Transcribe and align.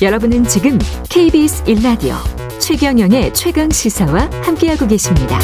여러분은 0.00 0.44
지금 0.44 0.78
KBS 1.10 1.64
1라디오 1.64 2.14
최경영의 2.60 3.34
최강 3.34 3.68
시사와 3.68 4.30
함께하고 4.44 4.86
계십니다. 4.86 5.36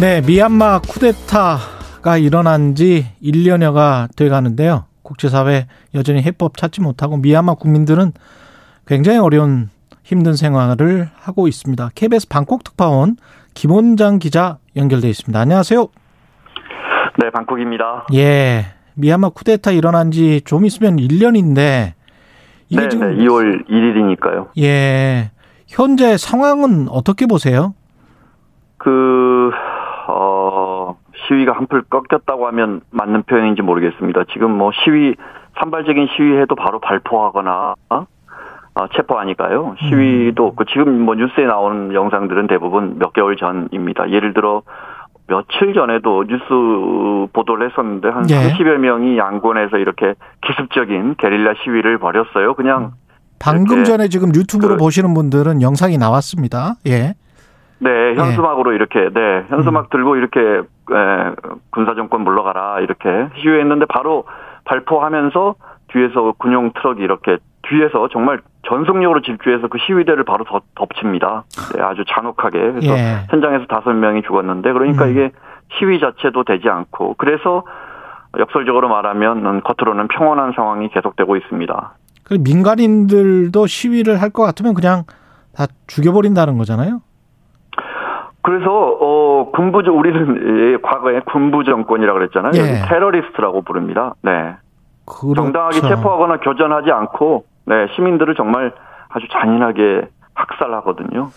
네, 0.00 0.22
미얀마 0.22 0.80
쿠데타가 0.80 2.18
일어난 2.18 2.74
지 2.74 3.06
1년여가 3.22 4.08
돼 4.16 4.28
가는데요. 4.28 4.86
국제사회 5.02 5.68
여전히 5.94 6.20
해법 6.20 6.56
찾지 6.56 6.80
못하고 6.80 7.16
미얀마 7.16 7.54
국민들은 7.54 8.10
굉장히 8.88 9.18
어려운 9.18 9.70
힘든 10.02 10.34
생활을 10.34 11.10
하고 11.14 11.46
있습니다. 11.46 11.90
KBS 11.94 12.26
방콕 12.26 12.64
특파원 12.64 13.14
김원장 13.54 14.18
기자 14.18 14.58
연결돼 14.74 15.08
있습니다. 15.08 15.38
안녕하세요. 15.38 15.86
네, 17.22 17.30
방콕입니다. 17.30 18.06
예. 18.14 18.79
미얀마 18.94 19.30
쿠데타 19.30 19.70
일어난 19.72 20.10
지 20.10 20.40
좀 20.44 20.64
있으면 20.64 20.96
1년인데 20.96 21.92
이게 22.68 22.82
네, 22.82 22.88
지금 22.88 23.16
네, 23.16 23.24
2월 23.24 23.66
1일이니까요. 23.68 24.48
예. 24.58 25.30
현재 25.68 26.16
상황은 26.16 26.88
어떻게 26.88 27.26
보세요? 27.26 27.74
그 28.78 29.50
어, 30.08 30.96
시위가 31.28 31.52
한풀 31.52 31.82
꺾였다고 31.90 32.46
하면 32.48 32.80
맞는 32.90 33.24
표현인지 33.24 33.62
모르겠습니다. 33.62 34.24
지금 34.32 34.56
뭐 34.56 34.70
시위 34.84 35.14
산발적인 35.58 36.08
시위해도 36.16 36.54
바로 36.54 36.80
발포하거나 36.80 37.74
어? 37.90 38.06
어, 38.74 38.86
체포하니까요. 38.96 39.74
시위도 39.88 40.46
없고 40.46 40.64
지금 40.66 41.00
뭐 41.02 41.14
뉴스에 41.16 41.44
나오는 41.44 41.92
영상들은 41.92 42.46
대부분 42.46 42.98
몇 42.98 43.12
개월 43.12 43.36
전입니다. 43.36 44.10
예를 44.10 44.32
들어 44.32 44.62
며칠 45.30 45.72
전에도 45.74 46.24
뉴스 46.24 46.44
보도를 47.32 47.70
했었는데 47.70 48.08
한 48.08 48.28
예. 48.30 48.34
30여 48.34 48.78
명이 48.78 49.16
양곤에서 49.16 49.78
이렇게 49.78 50.14
기습적인 50.44 51.14
게릴라 51.18 51.54
시위를 51.62 51.98
벌였어요. 51.98 52.54
그냥 52.54 52.92
방금 53.38 53.84
전에 53.84 54.08
지금 54.08 54.34
유튜브로 54.34 54.74
그, 54.74 54.76
보시는 54.78 55.14
분들은 55.14 55.62
영상이 55.62 55.98
나왔습니다. 55.98 56.74
예. 56.86 57.14
네, 57.78 57.90
예. 57.90 58.14
현수막으로 58.16 58.72
예. 58.72 58.74
이렇게 58.74 59.08
네, 59.14 59.44
현수막 59.48 59.84
음. 59.84 59.88
들고 59.90 60.16
이렇게 60.16 60.40
에, 60.40 60.64
군사 61.70 61.94
정권 61.94 62.22
물러가라 62.22 62.80
이렇게 62.80 63.08
시위했는데 63.40 63.86
바로 63.86 64.24
발포하면서 64.64 65.54
뒤에서 65.92 66.34
군용 66.38 66.72
트럭이 66.72 67.00
이렇게 67.02 67.38
뒤에서 67.62 68.08
정말 68.12 68.40
전속력으로 68.68 69.22
질주해서 69.22 69.68
그 69.68 69.78
시위대를 69.78 70.24
바로 70.24 70.44
덮, 70.44 70.62
덮칩니다. 70.74 71.44
네, 71.76 71.82
아주 71.82 72.04
잔혹하게. 72.08 72.58
그래서 72.58 72.92
예. 72.92 73.26
현장에서 73.30 73.66
다섯 73.66 73.92
명이 73.92 74.22
죽었는데 74.22 74.72
그러니까 74.72 75.06
음. 75.06 75.10
이게 75.10 75.30
시위 75.78 75.98
자체도 76.00 76.44
되지 76.44 76.68
않고 76.68 77.14
그래서 77.16 77.64
역설적으로 78.38 78.88
말하면 78.88 79.62
겉으로는 79.62 80.08
평온한 80.08 80.52
상황이 80.54 80.88
계속되고 80.88 81.36
있습니다. 81.36 81.92
그 82.24 82.34
민간인들도 82.34 83.66
시위를 83.66 84.20
할 84.20 84.30
것 84.30 84.42
같으면 84.44 84.74
그냥 84.74 85.04
다 85.56 85.66
죽여버린다는 85.88 86.58
거잖아요. 86.58 87.00
그래서 88.42 88.70
어 88.72 89.50
군부 89.52 89.80
우리는 89.90 90.72
예, 90.74 90.76
과거에 90.82 91.20
군부 91.20 91.64
정권이라고 91.64 92.18
그랬잖아요. 92.18 92.52
예. 92.54 92.88
테러리스트라고 92.88 93.62
부릅니다. 93.62 94.14
네. 94.22 94.54
그렇죠. 95.06 95.34
정당하게 95.34 95.80
체포하거나 95.80 96.38
교전하지 96.38 96.90
않고 96.90 97.44
네, 97.70 97.86
시민들을 97.94 98.34
정말 98.34 98.72
아주 99.08 99.26
잔인하게 99.30 100.08
학살하거든요. 100.34 101.30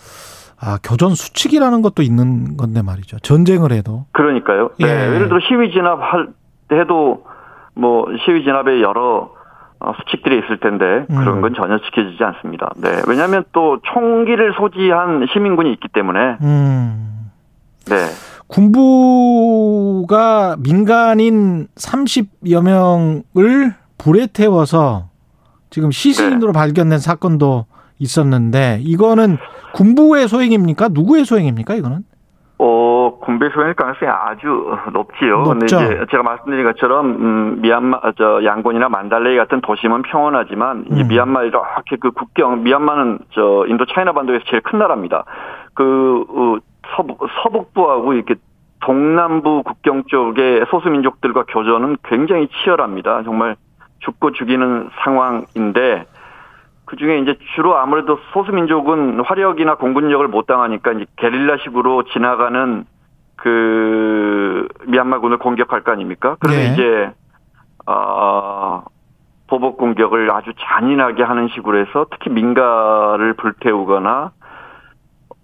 아, 0.60 0.78
교전 0.82 1.10
수칙이라는 1.10 1.80
것도 1.82 2.02
있는 2.02 2.56
건데 2.56 2.82
말이죠. 2.82 3.20
전쟁을 3.20 3.70
해도. 3.70 4.06
그러니까요. 4.12 4.70
네. 4.80 4.88
예. 4.88 5.14
예를 5.14 5.28
들어 5.28 5.38
시위 5.48 5.72
진압할 5.72 6.28
해도 6.72 7.24
뭐 7.74 8.06
시위 8.24 8.42
진압에 8.42 8.82
여러 8.82 9.32
어, 9.78 9.92
수칙들이 10.00 10.38
있을 10.38 10.58
텐데 10.58 11.06
그런 11.08 11.36
음. 11.36 11.40
건 11.40 11.54
전혀 11.54 11.78
지켜지지 11.78 12.24
않습니다. 12.24 12.72
네. 12.78 13.02
왜냐하면 13.06 13.44
또 13.52 13.78
총기를 13.92 14.54
소지한 14.56 15.26
시민군이 15.32 15.70
있기 15.72 15.88
때문에. 15.92 16.38
음. 16.40 17.30
네. 17.86 18.06
군부가 18.46 20.56
민간인 20.58 21.66
30여 21.76 22.64
명을 22.64 23.74
불에 23.98 24.26
태워서 24.32 25.13
지금 25.74 25.90
시신으로 25.90 26.52
네. 26.52 26.56
발견된 26.56 27.00
사건도 27.00 27.66
있었는데 27.98 28.78
이거는 28.82 29.38
군부의 29.74 30.28
소행입니까? 30.28 30.90
누구의 30.92 31.24
소행입니까? 31.24 31.74
이거는? 31.74 32.04
어, 32.58 33.18
군부의 33.20 33.50
소행일 33.52 33.74
가능성이 33.74 34.08
아주 34.08 34.46
높지요. 34.92 35.42
높죠. 35.42 35.48
근데 35.48 35.66
이제 35.66 36.06
제가 36.12 36.22
말씀드린 36.22 36.64
것처럼 36.64 37.06
음, 37.06 37.60
미얀마 37.60 38.00
저 38.16 38.44
양곤이나 38.44 38.88
만달레이 38.88 39.36
같은 39.36 39.60
도심은 39.62 40.02
평온하지만 40.02 40.86
음. 40.92 40.96
이 40.96 41.02
미얀마 41.02 41.42
이렇게 41.42 41.96
그 41.98 42.12
국경 42.12 42.62
미얀마는 42.62 43.18
저 43.32 43.64
인도 43.66 43.84
차이나 43.86 44.12
반도에서 44.12 44.44
제일 44.48 44.62
큰 44.62 44.78
나라입니다. 44.78 45.24
그 45.74 46.24
어, 46.28 46.56
서북 46.94 47.18
서북부하고 47.42 48.12
이렇게 48.12 48.36
동남부 48.78 49.64
국경 49.64 50.04
쪽의 50.06 50.66
소수민족들과 50.70 51.46
교전은 51.48 51.96
굉장히 52.04 52.46
치열합니다. 52.62 53.24
정말 53.24 53.56
죽고 54.04 54.32
죽이는 54.32 54.90
상황인데 55.02 56.06
그 56.84 56.96
중에 56.96 57.18
이제 57.18 57.36
주로 57.54 57.76
아무래도 57.76 58.18
소수민족은 58.32 59.20
화력이나 59.20 59.76
공군력을 59.76 60.26
못 60.28 60.46
당하니까 60.46 60.92
이제 60.92 61.06
게릴라식으로 61.16 62.04
지나가는 62.12 62.84
그 63.36 64.68
미얀마군을 64.86 65.38
공격할 65.38 65.82
거 65.82 65.92
아닙니까? 65.92 66.36
그러면 66.40 66.62
네. 66.62 66.72
이제 66.72 67.12
어 67.86 68.84
보복 69.46 69.76
공격을 69.78 70.30
아주 70.30 70.52
잔인하게 70.58 71.22
하는 71.22 71.48
식으로 71.48 71.78
해서 71.78 72.06
특히 72.10 72.30
민가를 72.30 73.34
불태우거나 73.34 74.32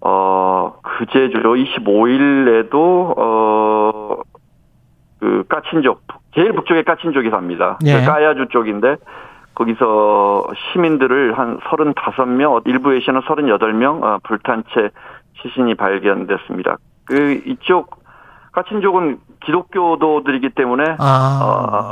어 0.01 0.73
그제죠 0.81 1.39
25일에도 1.39 3.17
어그 5.19 5.43
까친족 5.47 6.01
제일 6.33 6.53
북쪽에 6.53 6.83
까친족이 6.83 7.29
삽니다. 7.29 7.77
예. 7.85 7.99
그 7.99 8.05
까야주 8.05 8.47
쪽인데 8.51 8.97
거기서 9.55 10.47
시민들을 10.71 11.37
한 11.37 11.59
35명, 11.59 12.65
일부에서는 12.65 13.21
38명 13.21 14.03
어, 14.03 14.19
불탄 14.23 14.63
채 14.73 14.89
시신이 15.41 15.75
발견됐습니다. 15.75 16.77
그 17.05 17.41
이쪽 17.45 18.01
까친족은 18.53 19.19
기독교도들이기 19.41 20.49
때문에 20.49 20.95
아. 20.99 21.39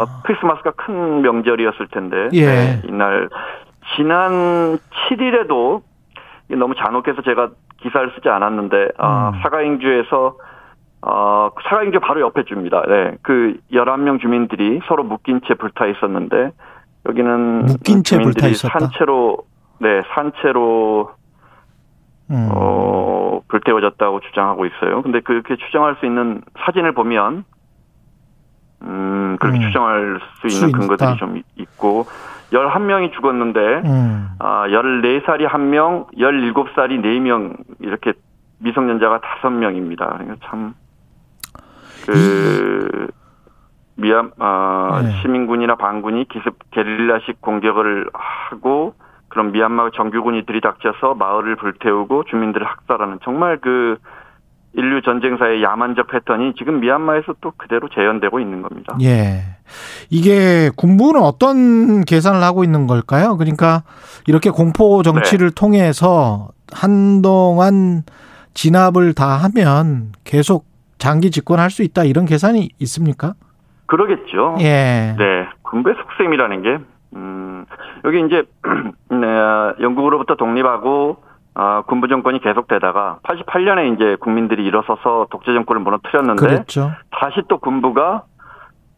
어, 0.01 0.21
크리스마스가 0.23 0.71
큰 0.71 1.21
명절이었을 1.21 1.87
텐데 1.87 2.29
예. 2.33 2.45
네, 2.45 2.81
이날 2.85 3.29
지난 3.95 4.77
7일에도 5.09 5.81
너무 6.49 6.75
잔혹해서 6.75 7.21
제가 7.21 7.49
기사를 7.81 8.11
쓰지 8.15 8.29
않았는데 8.29 8.89
어, 8.97 9.31
음. 9.33 9.41
사가잉주에서 9.41 10.35
어, 11.01 11.49
사가행주 11.63 11.99
바로 12.01 12.21
옆에 12.21 12.43
줍니다. 12.43 12.83
네. 12.87 13.15
그 13.21 13.57
11명 13.71 14.19
주민들이 14.19 14.79
서로 14.87 15.03
묶인 15.03 15.39
채 15.47 15.53
불타 15.53 15.85
있었는데, 15.85 16.51
여기는. 17.07 17.65
묶인 17.65 18.03
채 18.03 18.19
불타 18.19 18.47
있었다? 18.47 18.79
산채로, 18.79 19.37
네, 19.79 20.01
산채로, 20.13 21.11
음. 22.31 22.49
어, 22.53 23.41
불태워졌다고 23.47 24.19
주장하고 24.19 24.65
있어요. 24.65 25.01
근데 25.01 25.21
그렇게 25.21 25.55
추정할 25.55 25.95
수 25.99 26.05
있는 26.05 26.41
사진을 26.65 26.91
보면, 26.93 27.45
음, 28.81 29.37
그렇게 29.39 29.59
음. 29.59 29.61
추정할 29.61 30.19
수 30.41 30.47
있는 30.47 30.71
근거들이 30.73 31.17
좀 31.17 31.41
있고, 31.55 32.05
11명이 32.51 33.13
죽었는데, 33.13 33.59
음. 33.85 34.29
아, 34.39 34.67
14살이 34.67 35.47
1명, 35.47 36.07
17살이 36.17 37.01
4명, 37.01 37.55
이렇게 37.79 38.13
미성년자가 38.59 39.21
5명입니다. 39.41 40.17
그러니까 40.17 40.35
참, 40.45 40.75
그 42.11 43.07
미얀 43.95 44.31
어, 44.39 45.01
네. 45.03 45.21
시민군이나 45.21 45.75
반군이 45.75 46.27
기습 46.29 46.57
게릴라식 46.71 47.41
공격을 47.41 48.09
하고 48.13 48.93
그런 49.27 49.51
미얀마 49.51 49.91
정규군이 49.95 50.45
들이닥쳐서 50.45 51.15
마을을 51.15 51.55
불태우고 51.57 52.23
주민들을 52.25 52.65
학살하는 52.65 53.19
정말 53.23 53.59
그 53.61 53.97
인류 54.73 55.01
전쟁사의 55.01 55.63
야만적 55.63 56.07
패턴이 56.07 56.53
지금 56.57 56.79
미얀마에서 56.79 57.35
또 57.41 57.51
그대로 57.57 57.89
재현되고 57.89 58.39
있는 58.39 58.61
겁니다. 58.61 58.97
예. 59.01 59.41
이게 60.09 60.69
군부는 60.75 61.21
어떤 61.21 62.05
계산을 62.05 62.41
하고 62.43 62.63
있는 62.63 62.87
걸까요? 62.87 63.35
그러니까 63.37 63.83
이렇게 64.27 64.49
공포 64.49 65.01
정치를 65.01 65.49
네. 65.49 65.55
통해서 65.55 66.49
한동안 66.71 68.03
진압을 68.53 69.13
다 69.13 69.37
하면 69.37 70.11
계속 70.23 70.68
장기 70.99 71.31
집권할 71.31 71.71
수 71.71 71.81
있다 71.81 72.03
이런 72.03 72.25
계산이 72.25 72.69
있습니까? 72.79 73.33
그러겠죠. 73.87 74.57
예. 74.59 75.15
네. 75.17 75.47
군부의 75.63 75.95
속셈이라는 75.95 76.61
게, 76.61 76.77
음, 77.15 77.65
여기 78.05 78.23
이제, 78.25 78.43
네, 79.09 79.27
영국으로부터 79.81 80.35
독립하고, 80.35 81.23
아, 81.55 81.81
군부 81.87 82.07
정권이 82.07 82.39
계속되다가 82.41 83.19
88년에 83.23 83.95
이제 83.95 84.15
국민들이 84.19 84.63
일어서서 84.65 85.27
독재 85.31 85.51
정권을 85.53 85.81
무너뜨렸는데 85.81 86.39
그랬죠. 86.45 86.91
다시 87.11 87.41
또 87.49 87.57
군부가 87.57 88.23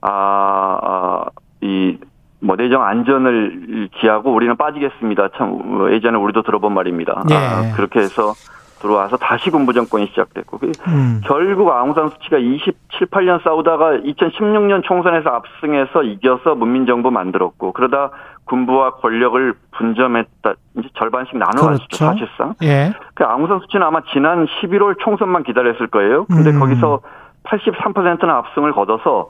아, 0.01 0.79
아, 0.83 1.25
이, 1.61 1.97
뭐, 2.39 2.55
내정 2.55 2.83
안전을 2.83 3.89
기하고 3.99 4.33
우리는 4.33 4.55
빠지겠습니다. 4.57 5.29
참 5.37 5.91
예전에 5.91 6.17
우리도 6.17 6.41
들어본 6.41 6.73
말입니다. 6.73 7.23
예. 7.31 7.35
아, 7.35 7.73
그렇게 7.75 7.99
해서 7.99 8.33
들어와서 8.81 9.17
다시 9.17 9.49
군부 9.49 9.73
정권이 9.73 10.07
시작됐고 10.07 10.59
음. 10.87 11.21
결국 11.23 11.69
아웅산 11.71 12.09
수치가 12.09 12.37
27, 12.37 12.73
8년 13.07 13.43
싸우다가 13.43 13.91
2016년 13.97 14.83
총선에서 14.83 15.29
압승해서 15.29 16.03
이겨서 16.03 16.55
문민정부 16.55 17.11
만들었고 17.11 17.71
그러다 17.73 18.11
군부와 18.45 18.95
권력을 18.95 19.53
분점했다. 19.71 20.53
이제 20.79 20.89
절반씩 20.95 21.37
나눠갔죠 21.37 21.85
그렇죠. 21.87 22.05
사실상. 22.05 22.55
예. 22.63 22.93
그 23.13 23.23
아웅산 23.23 23.59
수치는 23.61 23.85
아마 23.85 24.01
지난 24.11 24.45
11월 24.45 24.97
총선만 24.99 25.43
기다렸을 25.43 25.87
거예요. 25.87 26.25
근데 26.25 26.49
음. 26.49 26.59
거기서 26.59 26.99
83%는 27.43 28.29
압승을 28.29 28.73
거둬서 28.73 29.29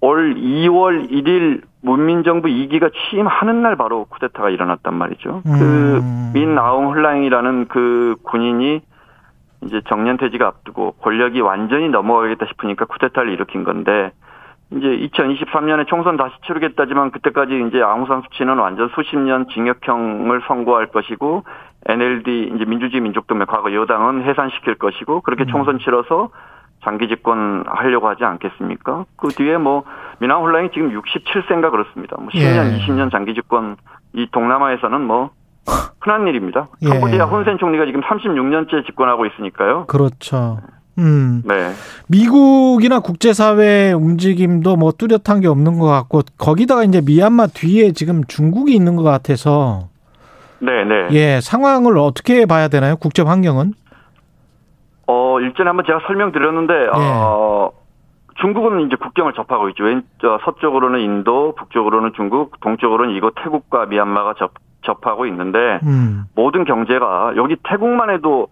올 0.00 0.34
2월 0.34 1.10
1일 1.10 1.62
문민정부 1.82 2.48
2기가 2.48 2.90
취임하는 2.92 3.62
날 3.62 3.76
바로 3.76 4.04
쿠데타가 4.06 4.50
일어났단 4.50 4.94
말이죠. 4.94 5.42
음. 5.46 5.58
그 5.58 6.20
민 6.32 6.56
아웅 6.58 6.92
훌랑이라는 6.92 7.66
그 7.68 8.16
군인이 8.22 8.80
이제 9.62 9.80
정년퇴직을 9.88 10.46
앞두고 10.46 10.92
권력이 11.02 11.40
완전히 11.40 11.88
넘어가겠다 11.88 12.46
싶으니까 12.46 12.84
쿠데타를 12.86 13.32
일으킨 13.32 13.64
건데 13.64 14.12
이제 14.70 14.86
2023년에 14.86 15.88
총선 15.88 16.16
다시 16.16 16.34
치르겠다지만 16.46 17.10
그때까지 17.10 17.66
이제 17.68 17.82
아웅산 17.82 18.22
수치는 18.22 18.58
완전 18.58 18.88
수십 18.94 19.18
년 19.18 19.46
징역형을 19.48 20.42
선고할 20.46 20.86
것이고 20.86 21.42
NLD 21.86 22.52
이제 22.54 22.64
민주주의 22.64 23.00
민족동맹 23.02 23.46
과거 23.46 23.72
여당은 23.74 24.22
해산시킬 24.22 24.76
것이고 24.76 25.22
그렇게 25.22 25.46
총선 25.46 25.80
치러서 25.80 26.30
장기 26.84 27.08
집권 27.08 27.64
하려고 27.66 28.08
하지 28.08 28.24
않겠습니까? 28.24 29.04
그 29.16 29.28
뒤에 29.28 29.56
뭐 29.58 29.84
미나우 30.18 30.42
홀랑이 30.42 30.70
지금 30.72 30.90
67세인가 30.90 31.70
그렇습니다. 31.70 32.16
뭐 32.18 32.28
10년, 32.28 32.72
예. 32.72 32.78
20년 32.78 33.10
장기 33.10 33.34
집권 33.34 33.76
이 34.12 34.26
동남아에서는 34.32 35.00
뭐 35.00 35.30
흔한 36.00 36.26
일입니다. 36.26 36.68
예. 36.82 36.88
캄보디아 36.88 37.26
혼센 37.26 37.58
총리가 37.58 37.86
지금 37.86 38.00
36년째 38.00 38.86
집권하고 38.86 39.26
있으니까요. 39.26 39.86
그렇죠. 39.86 40.58
음. 40.98 41.42
네. 41.44 41.72
미국이나 42.08 43.00
국제사회 43.00 43.92
움직임도 43.92 44.76
뭐 44.76 44.92
뚜렷한 44.92 45.40
게 45.40 45.48
없는 45.48 45.78
것 45.78 45.86
같고 45.86 46.22
거기다가 46.38 46.84
이제 46.84 47.00
미얀마 47.00 47.48
뒤에 47.48 47.92
지금 47.92 48.24
중국이 48.24 48.74
있는 48.74 48.96
것 48.96 49.02
같아서 49.02 49.88
네, 50.58 50.84
네. 50.84 51.08
예 51.12 51.40
상황을 51.40 51.96
어떻게 51.96 52.44
봐야 52.44 52.68
되나요? 52.68 52.96
국제 52.96 53.22
환경은? 53.22 53.72
어, 55.10 55.40
일전에 55.40 55.68
한번 55.68 55.84
제가 55.86 56.00
설명드렸는데, 56.06 56.74
예. 56.74 56.88
어, 56.94 57.72
중국은 58.36 58.86
이제 58.86 58.96
국경을 58.96 59.32
접하고 59.32 59.68
있죠. 59.70 59.84
왼, 59.84 60.02
저, 60.20 60.38
서쪽으로는 60.44 61.00
인도, 61.00 61.54
북쪽으로는 61.56 62.12
중국, 62.14 62.60
동쪽으로는 62.60 63.14
이곳 63.14 63.34
태국과 63.42 63.86
미얀마가 63.86 64.34
접, 64.38 64.52
접하고 64.82 65.26
있는데, 65.26 65.80
음. 65.82 66.24
모든 66.36 66.64
경제가, 66.64 67.32
여기 67.36 67.56
태국만 67.64 68.10
해도, 68.10 68.48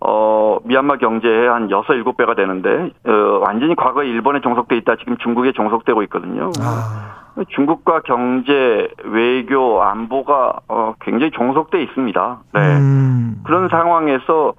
어, 0.00 0.58
미얀마 0.64 0.98
경제의 0.98 1.48
한 1.48 1.70
6, 1.70 1.86
7배가 1.86 2.36
되는데, 2.36 2.92
어, 3.06 3.40
완전히 3.44 3.74
과거에 3.74 4.06
일본에 4.06 4.40
종속돼 4.40 4.76
있다 4.76 4.96
지금 4.96 5.16
중국에 5.16 5.52
종속되고 5.52 6.02
있거든요. 6.04 6.50
아. 6.60 7.16
중국과 7.50 8.00
경제, 8.00 8.88
외교, 9.04 9.82
안보가, 9.82 10.60
어, 10.68 10.94
굉장히 11.00 11.32
종속돼 11.32 11.82
있습니다. 11.82 12.38
네. 12.54 12.60
음. 12.78 13.42
그런 13.44 13.68
상황에서 13.68 14.54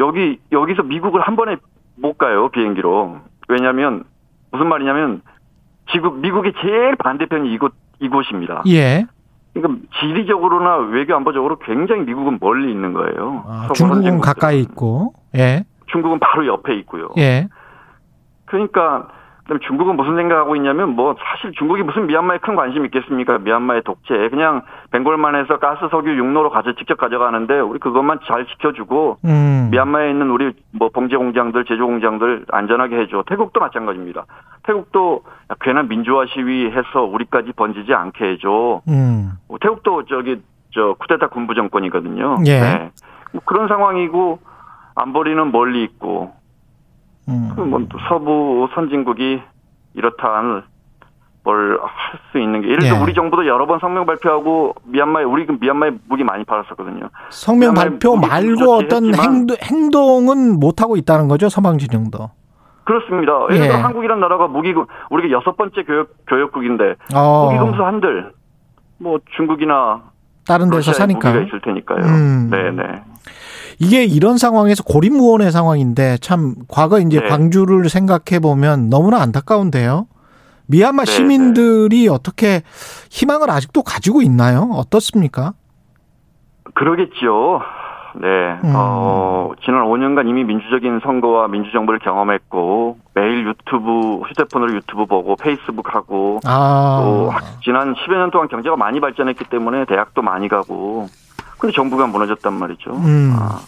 여기 0.00 0.40
여기서 0.50 0.82
미국을 0.82 1.20
한 1.20 1.36
번에 1.36 1.56
못 1.96 2.18
가요 2.18 2.48
비행기로 2.48 3.18
왜냐하면 3.48 4.04
무슨 4.50 4.68
말이냐면 4.68 5.22
지금 5.92 6.20
미국이 6.20 6.52
제일 6.60 6.96
반대편이 6.96 7.52
이곳 7.52 7.72
이곳입니다. 8.00 8.62
예. 8.68 9.06
그러니까 9.52 9.86
지리적으로나 10.00 10.76
외교 10.76 11.14
안보적으로 11.14 11.58
굉장히 11.58 12.02
미국은 12.04 12.38
멀리 12.40 12.70
있는 12.70 12.92
거예요. 12.92 13.44
아, 13.46 13.68
중국은. 13.74 14.20
가까이 14.20 14.60
있고. 14.60 15.12
예. 15.34 15.64
중국은 15.86 16.18
바로 16.20 16.46
옆에 16.46 16.74
있고요. 16.76 17.08
예. 17.18 17.48
그러니까 18.46 19.08
그다음에 19.50 19.60
중국은 19.66 19.96
무슨 19.96 20.14
생각하고 20.14 20.54
있냐면 20.56 20.90
뭐 20.90 21.16
사실 21.18 21.52
중국이 21.58 21.82
무슨 21.82 22.06
미얀마에 22.06 22.38
큰 22.38 22.54
관심 22.54 22.84
있겠습니까? 22.84 23.38
미얀마의 23.38 23.82
독재 23.82 24.28
그냥 24.28 24.62
벵골만 24.92 25.34
해서 25.34 25.58
가스 25.58 25.88
석유 25.90 26.16
육로로 26.16 26.50
가져 26.50 26.72
직접 26.74 26.96
가져가는데 26.96 27.58
우리 27.58 27.80
그것만 27.80 28.20
잘 28.26 28.46
지켜주고 28.46 29.18
음. 29.24 29.68
미얀마에 29.72 30.10
있는 30.10 30.30
우리 30.30 30.52
뭐 30.72 30.88
봉제 30.90 31.16
공장들 31.16 31.64
제조 31.64 31.84
공장들 31.86 32.46
안전하게 32.52 33.00
해줘. 33.00 33.24
태국도 33.26 33.58
마찬가지입니다. 33.58 34.24
태국도 34.62 35.24
괜한 35.60 35.88
민주화 35.88 36.26
시위해서 36.26 37.02
우리까지 37.02 37.52
번지지 37.52 37.92
않게 37.92 38.32
해줘. 38.32 38.82
음. 38.88 39.32
뭐 39.48 39.58
태국도 39.60 40.04
저기 40.04 40.40
저 40.72 40.94
쿠데타 40.98 41.28
군부 41.28 41.56
정권이거든요. 41.56 42.38
예. 42.46 42.60
네. 42.60 42.90
뭐 43.32 43.42
그런 43.44 43.66
상황이고 43.66 44.38
안보리는 44.94 45.50
멀리 45.50 45.82
있고 45.82 46.39
음. 47.30 47.52
그뭐 47.54 47.86
서부 48.08 48.68
선진국이 48.74 49.40
이렇다 49.94 50.42
뭘할 51.42 51.88
수 52.30 52.38
있는 52.38 52.60
게 52.60 52.68
예를 52.68 52.80
들어 52.80 52.96
예. 52.96 53.00
우리 53.00 53.14
정부도 53.14 53.46
여러 53.46 53.66
번 53.66 53.78
성명 53.78 54.04
발표하고 54.04 54.74
미얀마에 54.84 55.24
우리 55.24 55.46
그 55.46 55.56
미얀마에 55.58 55.92
무기 56.08 56.22
많이 56.22 56.44
팔았었거든요. 56.44 57.08
성명 57.30 57.74
발표 57.74 58.16
말고 58.16 58.74
어떤 58.74 59.14
행동, 59.14 59.56
행동은 59.62 60.60
못 60.60 60.82
하고 60.82 60.96
있다는 60.96 61.28
거죠 61.28 61.48
서방 61.48 61.78
진영도. 61.78 62.30
그렇습니다. 62.84 63.32
예를 63.50 63.68
들어 63.68 63.78
예. 63.78 63.82
한국이란 63.82 64.20
나라가 64.20 64.48
무기 64.48 64.74
우리가 65.10 65.30
여섯 65.30 65.56
번째 65.56 65.82
교역 65.84 66.08
교역국인데 66.26 66.96
어. 67.14 67.46
무기 67.46 67.58
금수 67.58 67.84
한들 67.84 68.32
뭐 68.98 69.18
중국이나 69.36 70.02
다른 70.46 70.68
데서 70.68 70.92
사니까. 70.92 71.30
무기가 71.30 71.46
있을 71.46 71.60
테니까요. 71.60 72.00
음. 72.04 72.50
네네. 72.50 73.02
이게 73.80 74.04
이런 74.04 74.36
상황에서 74.36 74.84
고립무원의 74.84 75.50
상황인데 75.50 76.18
참 76.18 76.54
과거 76.68 77.00
이제 77.00 77.18
네. 77.18 77.28
광주를 77.28 77.88
생각해 77.88 78.38
보면 78.40 78.90
너무나 78.90 79.20
안타까운데요. 79.22 80.06
미얀마 80.66 81.04
네, 81.06 81.10
시민들이 81.10 82.06
어떻게 82.06 82.62
희망을 83.10 83.50
아직도 83.50 83.82
가지고 83.82 84.20
있나요? 84.22 84.68
어떻습니까? 84.74 85.54
그러겠지요. 86.74 87.60
네. 88.16 88.26
음. 88.64 88.72
어, 88.76 89.52
지난 89.64 89.84
5년간 89.84 90.28
이미 90.28 90.44
민주적인 90.44 91.00
선거와 91.02 91.48
민주정부를 91.48 92.00
경험했고, 92.00 92.98
매일 93.14 93.46
유튜브, 93.46 94.20
휴대폰으로 94.28 94.74
유튜브 94.74 95.06
보고, 95.06 95.36
페이스북 95.36 95.94
하고, 95.94 96.40
아. 96.44 97.00
또 97.02 97.30
학- 97.30 97.44
지난 97.62 97.94
10여 97.94 98.16
년 98.18 98.30
동안 98.32 98.48
경제가 98.48 98.76
많이 98.76 99.00
발전했기 99.00 99.44
때문에 99.44 99.84
대학도 99.86 100.22
많이 100.22 100.48
가고, 100.48 101.06
근데 101.60 101.74
정부가 101.74 102.06
무너졌단 102.06 102.52
말이죠. 102.54 102.90
음. 102.92 103.34
아, 103.38 103.60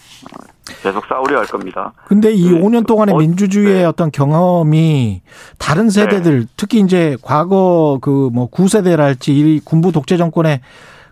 계속 0.82 1.04
싸우려 1.06 1.38
할 1.38 1.46
겁니다. 1.46 1.92
근데 2.06 2.32
이 2.32 2.50
네. 2.50 2.60
5년 2.60 2.86
동안의 2.86 3.14
어, 3.14 3.18
민주주의의 3.18 3.78
네. 3.80 3.84
어떤 3.84 4.10
경험이 4.10 5.22
다른 5.58 5.90
세대들 5.90 6.46
특히 6.56 6.80
이제 6.80 7.16
과거 7.22 7.98
그 8.00 8.30
뭐 8.32 8.46
구세대랄지 8.46 9.32
이 9.38 9.60
군부 9.64 9.92
독재 9.92 10.16
정권에 10.16 10.60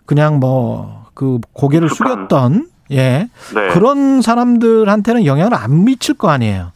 그냥 0.05 0.39
뭐 0.39 1.01
그 1.13 1.39
고개를 1.53 1.87
익숙한. 1.87 2.13
숙였던 2.27 2.67
예 2.91 3.29
네. 3.53 3.67
그런 3.73 4.21
사람들한테는 4.21 5.25
영향을 5.25 5.53
안 5.53 5.85
미칠 5.85 6.17
거 6.17 6.29
아니에요. 6.29 6.71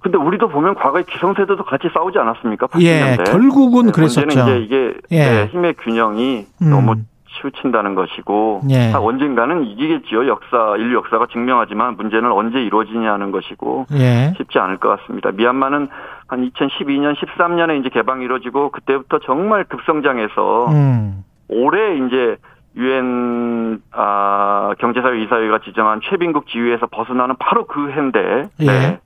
근데 0.00 0.18
우리도 0.18 0.48
보면 0.48 0.74
과거에 0.74 1.02
기성세대도 1.10 1.64
같이 1.64 1.84
싸우지 1.94 2.18
않았습니까? 2.18 2.66
80년대. 2.66 2.82
예, 2.84 3.16
결국은 3.24 3.90
그랬었죠. 3.90 4.26
문제는 4.26 4.64
이제 4.64 4.64
이게 4.66 4.94
예. 5.12 5.24
네, 5.30 5.46
힘의 5.46 5.74
균형이 5.82 6.46
음. 6.60 6.70
너무 6.70 6.96
치우친다는 7.40 7.94
것이고 7.94 8.62
예. 8.70 8.90
다 8.90 9.00
언젠가는 9.00 9.64
이기겠지요. 9.64 10.26
역사 10.28 10.74
인류 10.78 10.96
역사가 10.96 11.26
증명하지만 11.32 11.96
문제는 11.96 12.30
언제 12.32 12.58
이루어지냐는 12.62 13.30
것이고 13.32 13.86
예. 13.92 14.32
쉽지 14.36 14.58
않을 14.58 14.78
것 14.78 14.88
같습니다. 15.00 15.30
미얀마는 15.32 15.88
한 16.28 16.50
2012년 16.50 17.14
13년에 17.16 17.80
이제 17.80 17.88
개방이 17.90 18.24
이루어지고 18.24 18.70
그때부터 18.70 19.18
정말 19.26 19.64
급성장해서 19.64 20.66
음. 20.70 21.24
올해 21.48 21.96
이제 22.06 22.36
유엔 22.76 23.80
아, 23.92 24.72
경제사회 24.80 25.22
이사회가 25.22 25.60
지정한 25.64 26.00
최빈국 26.02 26.46
지위에서 26.48 26.86
벗어나는 26.86 27.36
바로 27.38 27.66
그 27.66 27.90
해인데. 27.90 28.48
예. 28.60 28.66
네. 28.66 28.98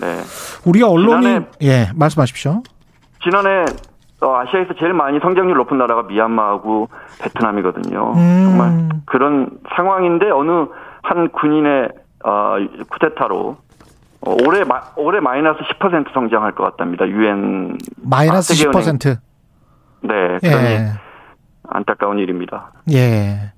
네. 0.00 0.06
우리가 0.66 0.88
언론이 0.90 1.22
지난해- 1.22 1.46
예 1.62 1.86
말씀하십시오. 1.94 2.62
지난해 3.22 3.64
어, 4.20 4.36
아시아에서 4.36 4.74
제일 4.78 4.92
많이 4.94 5.18
성장률 5.20 5.56
높은 5.58 5.78
나라가 5.78 6.02
미얀마하고 6.02 6.88
베트남이거든요. 7.22 8.12
음. 8.16 8.44
정말 8.44 8.88
그런 9.04 9.50
상황인데 9.76 10.30
어느 10.30 10.66
한 11.02 11.28
군인의 11.30 11.88
어, 12.24 12.56
쿠데타로 12.90 13.56
어, 14.22 14.36
올해 14.46 14.64
마, 14.64 14.80
올해 14.96 15.20
마이너스 15.20 15.60
10% 15.78 16.12
성장할 16.14 16.52
것 16.52 16.64
같답니다. 16.64 17.06
유엔 17.08 17.76
마이너스 17.96 18.52
아, 18.52 18.56
세계은행. 18.56 18.98
10%. 18.98 19.18
네 20.02 20.38
그러니 20.40 20.64
예. 20.66 20.88
안타까운 21.68 22.18
일입니다. 22.18 22.70
예. 22.92 23.52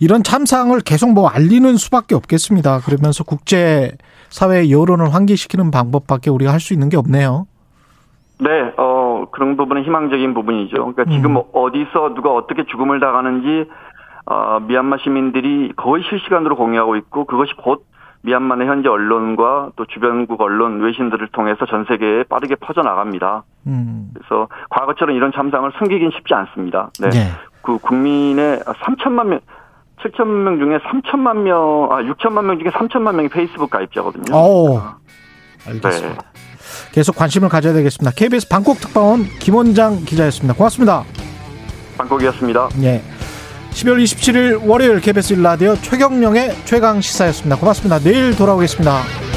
이런 0.00 0.22
참상을 0.22 0.78
계속 0.80 1.12
뭐 1.12 1.28
알리는 1.28 1.76
수밖에 1.76 2.14
없겠습니다. 2.14 2.80
그러면서 2.80 3.24
국제 3.24 3.92
사회 4.28 4.70
여론을 4.70 5.12
환기시키는 5.14 5.70
방법밖에 5.70 6.30
우리가 6.30 6.52
할 6.52 6.60
수 6.60 6.72
있는 6.74 6.88
게 6.88 6.96
없네요. 6.96 7.46
네, 8.40 8.48
어 8.76 8.97
그런 9.38 9.56
부분은 9.56 9.84
희망적인 9.84 10.34
부분이죠. 10.34 10.92
그러니까 10.92 11.04
지금 11.04 11.36
음. 11.36 11.42
어디서 11.52 12.14
누가 12.14 12.34
어떻게 12.34 12.64
죽음을 12.64 12.98
당하는지 12.98 13.70
어, 14.26 14.58
미얀마 14.60 14.98
시민들이 14.98 15.72
거의 15.76 16.02
실시간으로 16.10 16.56
공유하고 16.56 16.96
있고 16.96 17.24
그것이 17.24 17.52
곧 17.56 17.86
미얀마의 18.22 18.66
현재 18.66 18.88
언론과 18.88 19.70
또 19.76 19.86
주변국 19.86 20.40
언론 20.40 20.80
외신들을 20.80 21.28
통해서 21.28 21.66
전 21.66 21.84
세계에 21.84 22.24
빠르게 22.24 22.56
퍼져 22.56 22.82
나갑니다. 22.82 23.44
음. 23.68 24.10
그래서 24.12 24.48
과거처럼 24.70 25.14
이런 25.14 25.30
참상을 25.32 25.70
숨기긴 25.78 26.10
쉽지 26.10 26.34
않습니다. 26.34 26.90
네. 27.00 27.10
네. 27.10 27.30
그 27.62 27.78
국민의 27.78 28.58
3천만 28.58 29.28
명 29.28 29.40
7천 30.02 30.26
명 30.26 30.58
중에 30.58 30.78
3천만 30.78 31.38
명, 31.38 31.88
아 31.90 32.02
6천만 32.02 32.44
명 32.44 32.58
중에 32.58 32.70
3천만 32.70 33.14
명이 33.16 33.28
페이스북 33.28 33.70
가입자거든요. 33.70 34.36
오, 34.36 34.80
알겠습니다. 35.66 36.22
네. 36.22 36.47
계속 36.92 37.16
관심을 37.16 37.48
가져야 37.48 37.72
되겠습니다. 37.72 38.12
KBS 38.14 38.48
방콕 38.48 38.80
특파원 38.80 39.28
김원장 39.38 40.04
기자였습니다. 40.04 40.54
고맙습니다. 40.54 41.04
방콕이었습니다. 41.96 42.68
예. 42.82 43.02
12월 43.72 44.02
27일 44.02 44.66
월요일 44.66 45.00
KBS 45.00 45.34
라디오 45.34 45.76
최경령의 45.76 46.56
최강 46.64 47.00
시사였습니다. 47.00 47.56
고맙습니다. 47.56 47.98
내일 47.98 48.34
돌아오겠습니다. 48.34 49.27